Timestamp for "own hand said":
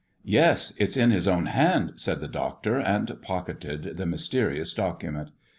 1.27-2.21